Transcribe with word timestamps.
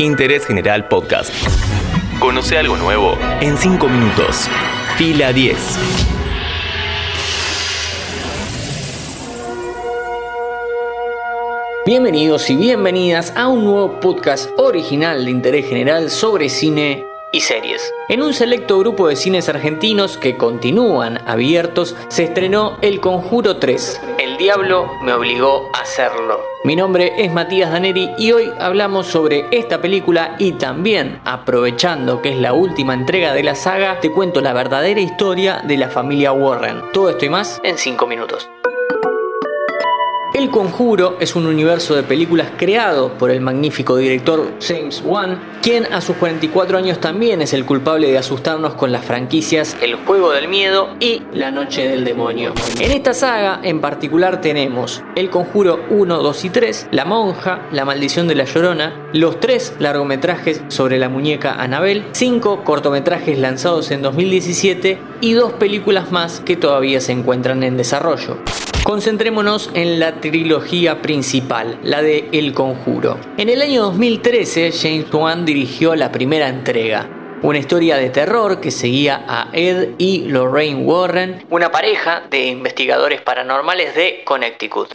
Interés 0.00 0.46
General 0.46 0.88
Podcast. 0.88 1.30
Conoce 2.20 2.56
algo 2.56 2.74
nuevo 2.78 3.18
en 3.42 3.58
5 3.58 3.86
minutos. 3.86 4.48
Fila 4.96 5.30
10. 5.30 5.58
Bienvenidos 11.84 12.48
y 12.48 12.56
bienvenidas 12.56 13.34
a 13.36 13.48
un 13.48 13.64
nuevo 13.64 14.00
podcast 14.00 14.48
original 14.56 15.26
de 15.26 15.30
interés 15.32 15.68
general 15.68 16.08
sobre 16.08 16.48
cine 16.48 17.04
y 17.32 17.40
series. 17.40 17.92
En 18.08 18.22
un 18.22 18.34
selecto 18.34 18.78
grupo 18.78 19.08
de 19.08 19.16
cines 19.16 19.48
argentinos 19.48 20.16
que 20.18 20.36
continúan 20.36 21.20
abiertos, 21.28 21.96
se 22.08 22.24
estrenó 22.24 22.76
El 22.82 23.00
Conjuro 23.00 23.56
3. 23.56 24.00
El 24.18 24.36
diablo 24.36 24.90
me 25.02 25.12
obligó 25.12 25.70
a 25.74 25.82
hacerlo. 25.82 26.40
Mi 26.64 26.76
nombre 26.76 27.12
es 27.16 27.32
Matías 27.32 27.70
Daneri 27.70 28.10
y 28.18 28.32
hoy 28.32 28.50
hablamos 28.58 29.06
sobre 29.06 29.46
esta 29.50 29.80
película 29.80 30.36
y 30.38 30.52
también, 30.52 31.20
aprovechando 31.24 32.20
que 32.20 32.30
es 32.30 32.36
la 32.36 32.52
última 32.52 32.94
entrega 32.94 33.32
de 33.32 33.42
la 33.42 33.54
saga, 33.54 34.00
te 34.00 34.10
cuento 34.10 34.40
la 34.40 34.52
verdadera 34.52 35.00
historia 35.00 35.62
de 35.64 35.76
la 35.76 35.88
familia 35.88 36.32
Warren. 36.32 36.82
Todo 36.92 37.10
esto 37.10 37.24
y 37.24 37.30
más 37.30 37.60
en 37.64 37.78
5 37.78 38.06
minutos. 38.06 38.50
El 40.32 40.48
Conjuro 40.48 41.16
es 41.18 41.34
un 41.34 41.46
universo 41.46 41.96
de 41.96 42.04
películas 42.04 42.52
creado 42.56 43.18
por 43.18 43.32
el 43.32 43.40
magnífico 43.40 43.96
director 43.96 44.52
James 44.60 45.02
Wan, 45.04 45.40
quien 45.60 45.92
a 45.92 46.00
sus 46.00 46.14
44 46.16 46.78
años 46.78 47.00
también 47.00 47.42
es 47.42 47.52
el 47.52 47.64
culpable 47.64 48.12
de 48.12 48.16
asustarnos 48.16 48.74
con 48.74 48.92
las 48.92 49.04
franquicias 49.04 49.76
El 49.82 49.96
Juego 49.96 50.30
del 50.30 50.46
Miedo 50.46 50.94
y 51.00 51.22
La 51.32 51.50
Noche 51.50 51.88
del 51.88 52.04
Demonio. 52.04 52.54
En 52.78 52.92
esta 52.92 53.12
saga 53.12 53.58
en 53.64 53.80
particular 53.80 54.40
tenemos 54.40 55.02
El 55.16 55.30
Conjuro 55.30 55.80
1, 55.90 56.22
2 56.22 56.44
y 56.44 56.50
3, 56.50 56.88
La 56.92 57.04
Monja, 57.04 57.62
La 57.72 57.84
Maldición 57.84 58.28
de 58.28 58.36
la 58.36 58.44
Llorona, 58.44 59.08
los 59.12 59.40
tres 59.40 59.74
largometrajes 59.80 60.62
sobre 60.68 60.98
la 60.98 61.08
muñeca 61.08 61.54
Anabel, 61.54 62.04
cinco 62.12 62.62
cortometrajes 62.62 63.36
lanzados 63.36 63.90
en 63.90 64.00
2017 64.02 64.96
y 65.20 65.32
dos 65.32 65.54
películas 65.54 66.12
más 66.12 66.38
que 66.38 66.56
todavía 66.56 67.00
se 67.00 67.10
encuentran 67.10 67.64
en 67.64 67.76
desarrollo. 67.76 68.38
Concentrémonos 68.90 69.70
en 69.74 70.00
la 70.00 70.16
trilogía 70.20 71.00
principal, 71.00 71.78
la 71.84 72.02
de 72.02 72.28
El 72.32 72.52
Conjuro. 72.52 73.20
En 73.36 73.48
el 73.48 73.62
año 73.62 73.82
2013, 73.82 74.72
James 74.72 75.14
Wan 75.14 75.46
dirigió 75.46 75.94
la 75.94 76.10
primera 76.10 76.48
entrega, 76.48 77.08
una 77.40 77.60
historia 77.60 77.96
de 77.96 78.10
terror 78.10 78.60
que 78.60 78.72
seguía 78.72 79.24
a 79.28 79.46
Ed 79.52 79.90
y 79.98 80.22
Lorraine 80.26 80.82
Warren, 80.82 81.46
una 81.50 81.70
pareja 81.70 82.24
de 82.30 82.48
investigadores 82.48 83.20
paranormales 83.20 83.94
de 83.94 84.22
Connecticut. 84.24 84.92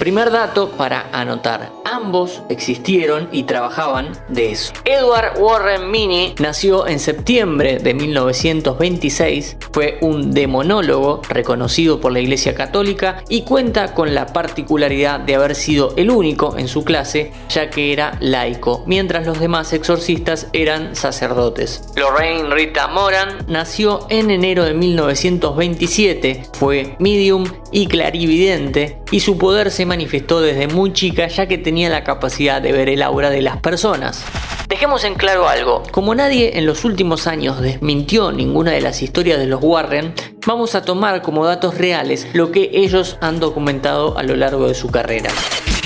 Primer 0.00 0.32
dato 0.32 0.70
para 0.70 1.06
anotar. 1.12 1.70
Ambos 1.88 2.42
existieron 2.48 3.28
y 3.30 3.44
trabajaban 3.44 4.10
de 4.28 4.50
eso. 4.50 4.72
Edward 4.84 5.38
Warren 5.38 5.88
Mini 5.88 6.34
nació 6.40 6.88
en 6.88 6.98
septiembre 6.98 7.78
de 7.78 7.94
1926, 7.94 9.56
fue 9.70 9.98
un 10.00 10.32
demonólogo 10.32 11.22
reconocido 11.28 12.00
por 12.00 12.10
la 12.10 12.18
Iglesia 12.18 12.56
Católica 12.56 13.22
y 13.28 13.42
cuenta 13.42 13.94
con 13.94 14.16
la 14.16 14.26
particularidad 14.26 15.20
de 15.20 15.36
haber 15.36 15.54
sido 15.54 15.94
el 15.96 16.10
único 16.10 16.58
en 16.58 16.66
su 16.66 16.82
clase, 16.84 17.30
ya 17.50 17.70
que 17.70 17.92
era 17.92 18.18
laico, 18.20 18.82
mientras 18.86 19.24
los 19.24 19.38
demás 19.38 19.72
exorcistas 19.72 20.48
eran 20.52 20.96
sacerdotes. 20.96 21.84
Lorraine 21.94 22.52
Rita 22.52 22.88
Moran 22.88 23.46
nació 23.46 24.08
en 24.10 24.32
enero 24.32 24.64
de 24.64 24.74
1927, 24.74 26.46
fue 26.52 26.96
medium 26.98 27.44
y 27.76 27.88
clarividente 27.88 29.02
y 29.10 29.20
su 29.20 29.36
poder 29.36 29.70
se 29.70 29.84
manifestó 29.84 30.40
desde 30.40 30.66
muy 30.66 30.94
chica 30.94 31.28
ya 31.28 31.46
que 31.46 31.58
tenía 31.58 31.90
la 31.90 32.04
capacidad 32.04 32.62
de 32.62 32.72
ver 32.72 32.88
el 32.88 33.02
aura 33.02 33.28
de 33.28 33.42
las 33.42 33.58
personas. 33.58 34.24
Dejemos 34.66 35.04
en 35.04 35.14
claro 35.14 35.46
algo, 35.46 35.82
como 35.90 36.14
nadie 36.14 36.56
en 36.56 36.64
los 36.64 36.86
últimos 36.86 37.26
años 37.26 37.60
desmintió 37.60 38.32
ninguna 38.32 38.70
de 38.70 38.80
las 38.80 39.02
historias 39.02 39.38
de 39.38 39.46
los 39.46 39.62
Warren, 39.62 40.14
vamos 40.46 40.74
a 40.74 40.86
tomar 40.86 41.20
como 41.20 41.44
datos 41.44 41.76
reales 41.76 42.26
lo 42.32 42.50
que 42.50 42.70
ellos 42.72 43.18
han 43.20 43.40
documentado 43.40 44.16
a 44.16 44.22
lo 44.22 44.36
largo 44.36 44.66
de 44.68 44.74
su 44.74 44.88
carrera. 44.88 45.28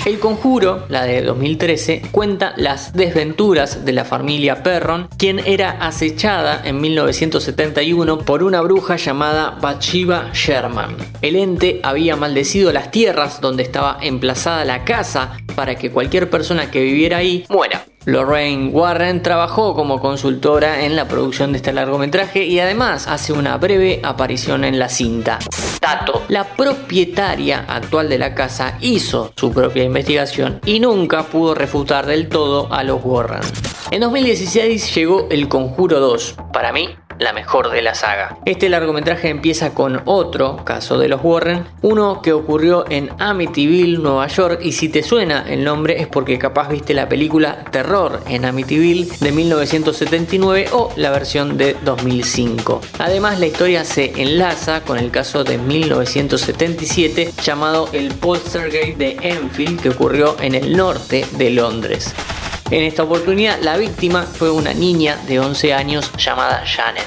El 0.07 0.19
Conjuro, 0.19 0.87
la 0.89 1.05
de 1.05 1.21
2013, 1.21 2.03
cuenta 2.11 2.55
las 2.57 2.95
desventuras 2.95 3.85
de 3.85 3.93
la 3.93 4.07
familia 4.07 4.63
Perron, 4.63 5.09
quien 5.19 5.41
era 5.41 5.73
acechada 5.73 6.63
en 6.65 6.81
1971 6.81 8.21
por 8.21 8.43
una 8.43 8.63
bruja 8.63 8.97
llamada 8.97 9.59
Bathsheba 9.61 10.31
Sherman. 10.33 10.97
El 11.21 11.37
ente 11.37 11.81
había 11.83 12.17
maldecido 12.17 12.73
las 12.73 12.91
tierras 12.91 13.43
donde 13.43 13.63
estaba 13.63 13.99
emplazada 14.01 14.65
la 14.65 14.85
casa 14.85 15.37
para 15.55 15.75
que 15.75 15.91
cualquier 15.91 16.31
persona 16.31 16.71
que 16.71 16.81
viviera 16.81 17.19
ahí 17.19 17.45
muera. 17.51 17.85
Lorraine 18.07 18.71
Warren 18.71 19.23
trabajó 19.23 19.75
como 19.75 20.01
consultora 20.01 20.85
en 20.85 20.97
la 20.97 21.07
producción 21.07 21.53
de 21.53 21.59
este 21.59 21.73
largometraje 21.73 22.45
y 22.45 22.59
además 22.59 23.07
hace 23.07 23.33
una 23.33 23.57
breve 23.59 24.01
aparición 24.03 24.65
en 24.65 24.79
la 24.79 24.89
cinta. 24.89 25.39
Dato, 25.81 26.23
la 26.29 26.45
propietaria 26.45 27.67
actual 27.69 28.09
de 28.09 28.19
la 28.19 28.35
casa 28.35 28.79
hizo 28.81 29.33
su 29.37 29.53
propia 29.53 29.85
investigación 29.85 30.61
y 30.65 30.81
nunca 30.81 31.25
pudo 31.25 31.55
refutar 31.55 32.07
del 32.07 32.29
todo 32.29 32.73
a 32.73 32.85
los 32.85 33.01
Warren. 33.05 33.43
En 33.91 34.01
2016 34.01 34.95
llegó 34.95 35.29
El 35.31 35.49
Conjuro 35.49 36.01
2, 36.01 36.37
para 36.53 36.73
mí 36.73 36.89
la 37.21 37.33
mejor 37.33 37.71
de 37.71 37.83
la 37.83 37.95
saga. 37.95 38.39
Este 38.45 38.69
largometraje 38.69 39.29
empieza 39.29 39.75
con 39.75 40.03
otro 40.07 40.65
caso 40.65 40.99
de 40.99 41.09
los 41.09 41.21
Warren, 41.23 41.67
uno 41.83 42.23
que 42.23 42.33
ocurrió 42.33 42.85
en 42.91 43.11
Amityville, 43.19 43.99
Nueva 43.99 44.27
York, 44.27 44.61
y 44.63 44.73
si 44.73 44.89
te 44.89 45.03
suena 45.03 45.45
el 45.49 45.63
nombre 45.63 46.01
es 46.01 46.09
porque 46.09 46.39
capaz 46.39 46.69
viste 46.69 46.95
la 46.95 47.09
película 47.09 47.65
Terror 47.71 48.21
en 48.27 48.45
Amityville 48.45 49.09
de 49.21 49.33
1979 49.33 50.69
o 50.73 50.93
la 50.97 51.11
versión 51.11 51.57
de 51.57 51.77
2005. 51.85 52.81
Además, 52.99 53.39
la 53.39 53.47
historia 53.47 53.85
se 53.85 54.21
enlaza 54.21 54.81
con 54.81 54.99
el 54.99 55.11
caso 55.11 55.45
de 55.45 55.59
1977 55.59 57.33
llamado 57.43 57.89
el 57.93 58.15
Poltergeist 58.15 58.99
de 58.99 59.19
Enfield 59.21 59.81
que 59.81 59.91
ocurrió 59.91 60.37
en 60.41 60.55
el 60.55 60.77
norte 60.77 61.27
de 61.37 61.51
Londres. 61.51 62.15
En 62.71 62.85
esta 62.85 63.03
oportunidad 63.03 63.59
la 63.61 63.77
víctima 63.77 64.23
fue 64.23 64.51
una 64.51 64.73
niña 64.73 65.17
de 65.27 65.41
11 65.41 65.75
años 65.75 66.13
llamada 66.17 66.63
Janet. 66.65 67.05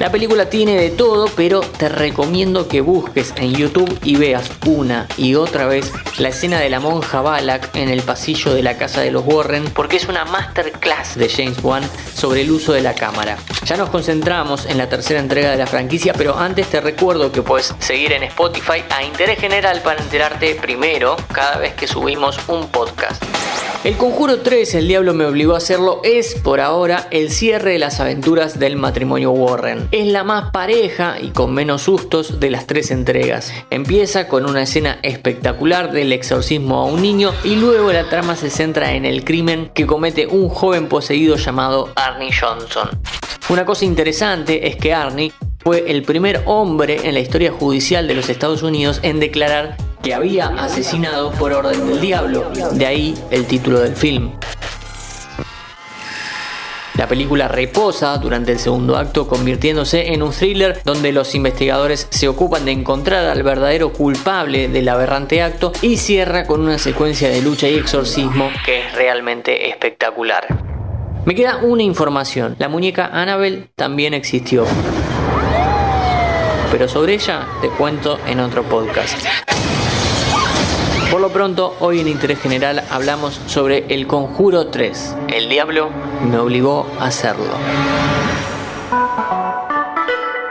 La 0.00 0.10
película 0.10 0.50
tiene 0.50 0.76
de 0.76 0.90
todo, 0.90 1.26
pero 1.36 1.60
te 1.60 1.88
recomiendo 1.88 2.68
que 2.68 2.80
busques 2.82 3.32
en 3.36 3.54
YouTube 3.54 3.98
y 4.02 4.16
veas 4.16 4.50
una 4.66 5.06
y 5.16 5.36
otra 5.36 5.66
vez 5.66 5.90
la 6.18 6.28
escena 6.28 6.58
de 6.58 6.68
la 6.68 6.80
monja 6.80 7.22
Balak 7.22 7.74
en 7.76 7.88
el 7.88 8.02
pasillo 8.02 8.52
de 8.52 8.62
la 8.62 8.76
casa 8.76 9.00
de 9.00 9.12
los 9.12 9.24
Warren, 9.24 9.64
porque 9.70 9.96
es 9.96 10.06
una 10.08 10.24
masterclass 10.26 11.14
de 11.14 11.28
James 11.30 11.62
Wan 11.62 11.88
sobre 12.12 12.42
el 12.42 12.50
uso 12.50 12.72
de 12.72 12.82
la 12.82 12.94
cámara. 12.94 13.38
Ya 13.64 13.76
nos 13.76 13.88
concentramos 13.88 14.66
en 14.66 14.76
la 14.76 14.88
tercera 14.88 15.20
entrega 15.20 15.52
de 15.52 15.56
la 15.56 15.66
franquicia, 15.66 16.12
pero 16.12 16.36
antes 16.36 16.66
te 16.66 16.80
recuerdo 16.80 17.32
que 17.32 17.42
puedes 17.42 17.74
seguir 17.78 18.12
en 18.12 18.24
Spotify 18.24 18.84
a 18.90 19.02
Interés 19.02 19.38
General 19.38 19.80
para 19.82 20.02
enterarte 20.02 20.56
primero 20.56 21.16
cada 21.32 21.58
vez 21.58 21.74
que 21.74 21.86
subimos 21.86 22.38
un 22.48 22.68
podcast. 22.68 23.24
El 23.86 23.96
Conjuro 23.96 24.40
3, 24.40 24.74
El 24.74 24.88
Diablo 24.88 25.14
me 25.14 25.26
obligó 25.26 25.54
a 25.54 25.58
hacerlo, 25.58 26.00
es 26.02 26.34
por 26.34 26.60
ahora 26.60 27.06
el 27.12 27.30
cierre 27.30 27.74
de 27.74 27.78
las 27.78 28.00
aventuras 28.00 28.58
del 28.58 28.74
matrimonio 28.74 29.30
Warren. 29.30 29.86
Es 29.92 30.08
la 30.08 30.24
más 30.24 30.50
pareja 30.50 31.18
y 31.22 31.28
con 31.28 31.54
menos 31.54 31.82
sustos 31.82 32.40
de 32.40 32.50
las 32.50 32.66
tres 32.66 32.90
entregas. 32.90 33.54
Empieza 33.70 34.26
con 34.26 34.44
una 34.44 34.62
escena 34.62 34.98
espectacular 35.04 35.92
del 35.92 36.12
exorcismo 36.12 36.80
a 36.80 36.86
un 36.86 37.00
niño 37.00 37.32
y 37.44 37.54
luego 37.54 37.92
la 37.92 38.08
trama 38.08 38.34
se 38.34 38.50
centra 38.50 38.94
en 38.94 39.04
el 39.04 39.22
crimen 39.22 39.70
que 39.72 39.86
comete 39.86 40.26
un 40.26 40.48
joven 40.48 40.88
poseído 40.88 41.36
llamado 41.36 41.92
Arnie 41.94 42.32
Johnson. 42.32 42.88
Una 43.50 43.64
cosa 43.64 43.84
interesante 43.84 44.66
es 44.66 44.74
que 44.74 44.94
Arnie 44.94 45.32
fue 45.60 45.84
el 45.86 46.02
primer 46.02 46.42
hombre 46.46 47.02
en 47.04 47.14
la 47.14 47.20
historia 47.20 47.52
judicial 47.52 48.08
de 48.08 48.14
los 48.14 48.28
Estados 48.30 48.64
Unidos 48.64 48.98
en 49.04 49.20
declarar 49.20 49.76
que 50.06 50.14
había 50.14 50.46
asesinado 50.46 51.32
por 51.32 51.52
orden 51.52 51.84
del 51.88 52.00
diablo, 52.00 52.52
de 52.70 52.86
ahí 52.86 53.14
el 53.32 53.44
título 53.44 53.80
del 53.80 53.96
film. 53.96 54.30
La 56.94 57.08
película 57.08 57.48
reposa 57.48 58.16
durante 58.18 58.52
el 58.52 58.60
segundo 58.60 58.96
acto 58.96 59.26
convirtiéndose 59.26 60.12
en 60.12 60.22
un 60.22 60.30
thriller 60.30 60.80
donde 60.84 61.10
los 61.10 61.34
investigadores 61.34 62.06
se 62.10 62.28
ocupan 62.28 62.64
de 62.64 62.70
encontrar 62.70 63.24
al 63.24 63.42
verdadero 63.42 63.92
culpable 63.92 64.68
del 64.68 64.88
aberrante 64.88 65.42
acto 65.42 65.72
y 65.82 65.96
cierra 65.96 66.46
con 66.46 66.60
una 66.60 66.78
secuencia 66.78 67.28
de 67.28 67.42
lucha 67.42 67.68
y 67.68 67.74
exorcismo 67.74 68.48
que 68.64 68.86
es 68.86 68.92
realmente 68.92 69.68
espectacular. 69.68 70.46
Me 71.24 71.34
queda 71.34 71.56
una 71.56 71.82
información, 71.82 72.54
la 72.60 72.68
muñeca 72.68 73.10
Annabelle 73.12 73.70
también 73.74 74.14
existió. 74.14 74.66
Pero 76.70 76.88
sobre 76.88 77.14
ella 77.14 77.48
te 77.60 77.70
cuento 77.70 78.20
en 78.28 78.38
otro 78.38 78.62
podcast. 78.62 79.55
Por 81.10 81.20
lo 81.20 81.28
pronto, 81.30 81.76
hoy 81.80 82.00
en 82.00 82.08
Interés 82.08 82.40
General 82.40 82.82
hablamos 82.90 83.40
sobre 83.46 83.84
El 83.88 84.06
Conjuro 84.08 84.66
3. 84.66 85.16
El 85.28 85.48
diablo 85.48 85.88
me 86.28 86.36
obligó 86.38 86.86
a 86.98 87.06
hacerlo. 87.06 87.54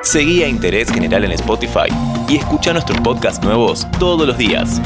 Seguí 0.01 0.43
a 0.43 0.47
Interés 0.47 0.89
General 0.91 1.25
en 1.25 1.33
Spotify 1.33 1.89
y 2.29 2.37
escucha 2.37 2.71
nuestros 2.71 2.99
podcasts 3.01 3.43
nuevos 3.43 3.85
todos 3.99 4.25
los 4.25 4.37
días. 4.37 4.81